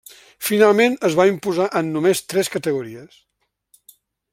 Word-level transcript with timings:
Finalment 0.45 0.95
es 1.09 1.17
va 1.21 1.27
imposar 1.33 1.69
en 1.83 1.93
només 1.99 2.25
tres 2.33 2.53
categories. 2.57 3.23